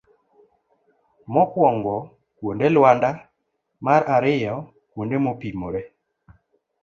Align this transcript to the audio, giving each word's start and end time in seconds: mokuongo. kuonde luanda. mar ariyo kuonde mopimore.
mokuongo. 1.33 1.95
kuonde 2.37 2.67
luanda. 2.75 3.09
mar 3.85 4.01
ariyo 4.15 4.55
kuonde 4.91 5.17
mopimore. 5.25 5.81